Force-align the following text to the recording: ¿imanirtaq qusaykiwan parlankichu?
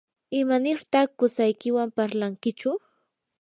¿imanirtaq 0.39 1.07
qusaykiwan 1.19 1.89
parlankichu? 1.97 2.69